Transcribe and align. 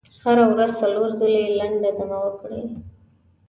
هره 0.23 0.45
ورځ 0.51 0.71
څلور 0.81 1.09
ځلې 1.19 1.43
لنډه 1.59 1.91
دمه 1.97 2.17
وکړئ. 2.25 2.63